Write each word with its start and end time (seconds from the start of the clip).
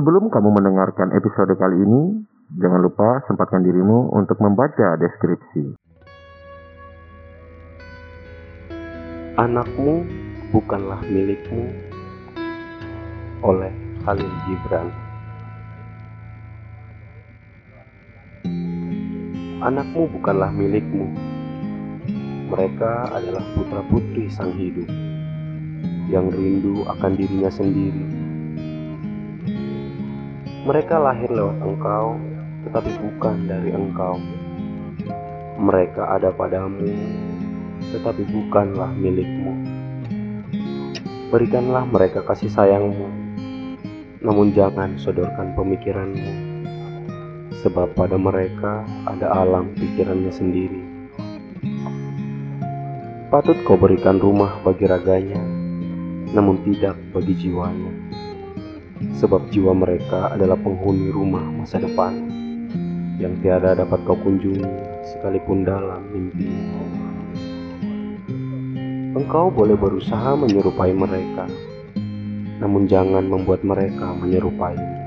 Sebelum 0.00 0.32
kamu 0.32 0.56
mendengarkan 0.56 1.12
episode 1.12 1.60
kali 1.60 1.76
ini, 1.84 2.24
jangan 2.56 2.80
lupa 2.80 3.20
sempatkan 3.28 3.60
dirimu 3.60 4.08
untuk 4.16 4.40
membaca 4.40 4.96
deskripsi. 4.96 5.76
Anakmu 9.36 10.08
bukanlah 10.56 11.04
milikmu 11.04 11.68
oleh 13.44 13.68
Khalil 14.00 14.32
Gibran. 14.48 14.88
Anakmu 19.60 20.16
bukanlah 20.16 20.48
milikmu. 20.48 21.12
Mereka 22.48 23.20
adalah 23.20 23.44
putra-putri 23.52 24.32
sang 24.32 24.56
hidup 24.56 24.88
yang 26.08 26.32
rindu 26.32 26.88
akan 26.88 27.12
dirinya 27.20 27.52
sendiri. 27.52 28.19
Mereka 30.70 31.02
lahir 31.02 31.26
lewat 31.34 31.58
engkau, 31.66 32.14
tetapi 32.62 32.94
bukan 33.02 33.50
dari 33.50 33.74
engkau. 33.74 34.22
Mereka 35.58 35.98
ada 35.98 36.30
padamu, 36.30 36.94
tetapi 37.90 38.22
bukanlah 38.30 38.94
milikmu. 38.94 39.50
Berikanlah 41.34 41.82
mereka 41.90 42.22
kasih 42.22 42.54
sayangmu, 42.54 43.02
namun 44.22 44.54
jangan 44.54 44.94
sodorkan 44.94 45.58
pemikiranmu 45.58 46.54
sebab 47.66 47.90
pada 47.98 48.14
mereka 48.14 48.86
ada 49.10 49.26
alam 49.26 49.74
pikirannya 49.74 50.30
sendiri. 50.30 50.82
Patut 53.26 53.58
kau 53.66 53.74
berikan 53.74 54.22
rumah 54.22 54.62
bagi 54.62 54.86
raganya, 54.86 55.42
namun 56.30 56.62
tidak 56.62 56.94
bagi 57.10 57.34
jiwanya, 57.34 58.19
sebab 59.16 59.48
jiwa 59.52 59.72
mereka 59.72 60.32
adalah 60.32 60.56
penghuni 60.60 61.08
rumah 61.08 61.44
masa 61.44 61.80
depan 61.80 62.28
yang 63.20 63.36
tiada 63.44 63.76
dapat 63.76 64.00
kau 64.08 64.16
kunjungi 64.16 64.64
sekalipun 65.04 65.64
dalam 65.64 66.04
mimpi. 66.12 66.48
Engkau 69.16 69.52
boleh 69.52 69.76
berusaha 69.76 70.38
menyerupai 70.38 70.94
mereka, 70.94 71.44
namun 72.62 72.88
jangan 72.88 73.26
membuat 73.26 73.60
mereka 73.66 74.16
menyerupaimu 74.16 75.00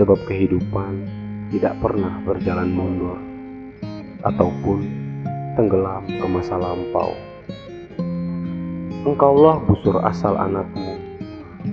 sebab 0.00 0.16
kehidupan 0.24 1.04
tidak 1.52 1.76
pernah 1.84 2.24
berjalan 2.24 2.72
mundur 2.72 3.20
ataupun 4.24 4.80
tenggelam 5.60 6.08
ke 6.08 6.24
masa 6.24 6.56
lampau. 6.56 7.12
Engkaulah 9.04 9.60
busur 9.68 10.00
asal 10.00 10.40
anakmu, 10.40 10.89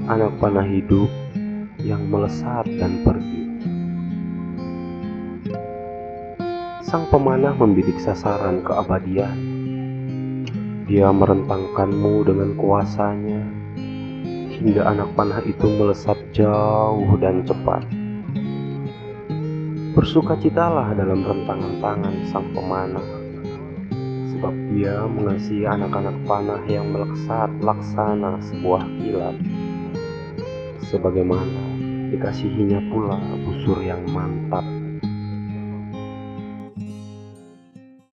anak 0.08 0.40
panah 0.40 0.64
hidup 0.64 1.12
yang 1.84 2.08
melesat 2.08 2.64
dan 2.80 3.04
pergi. 3.04 3.44
Sang 6.88 7.12
pemanah 7.12 7.52
membidik 7.52 8.00
sasaran 8.00 8.64
keabadian. 8.64 9.36
Dia 10.88 11.12
merentangkanmu 11.12 12.24
dengan 12.24 12.56
kuasanya 12.56 13.44
hingga 14.56 14.88
anak 14.88 15.12
panah 15.20 15.44
itu 15.44 15.68
melesat 15.76 16.16
jauh 16.32 17.12
dan 17.20 17.44
cepat. 17.44 17.84
Bersukacitalah 19.92 20.96
dalam 20.96 21.28
rentangan 21.28 21.84
tangan 21.84 22.16
sang 22.32 22.48
pemanah, 22.56 23.04
sebab 24.32 24.56
dia 24.72 25.04
mengasihi 25.04 25.68
anak-anak 25.68 26.16
panah 26.24 26.64
yang 26.64 26.96
melesat 26.96 27.52
laksana 27.60 28.40
sebuah 28.40 28.88
kilat. 29.04 29.36
Sebagaimana 30.86 31.62
dikasihinya 32.14 32.80
pula 32.94 33.18
busur 33.42 33.82
yang 33.82 34.06
mantap. 34.14 34.64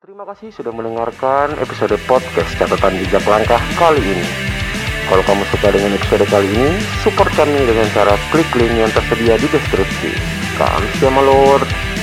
Terima 0.01 0.25
kasih 0.31 0.49
sudah 0.57 0.73
mendengarkan 0.73 1.53
episode 1.61 2.01
podcast 2.09 2.49
catatan 2.57 2.97
jejak 3.05 3.25
langkah 3.29 3.61
kali 3.77 4.01
ini. 4.01 4.29
Kalau 5.05 5.21
kamu 5.29 5.45
suka 5.53 5.69
dengan 5.69 5.93
episode 6.01 6.25
kali 6.33 6.49
ini, 6.49 6.81
support 7.05 7.29
kami 7.37 7.61
dengan 7.69 7.85
cara 7.93 8.17
klik 8.33 8.49
link 8.57 8.73
yang 8.73 8.89
tersedia 8.89 9.37
di 9.37 9.49
deskripsi. 9.53 10.11
Kan, 10.57 10.81
sama 10.97 11.21
Lord. 11.21 11.94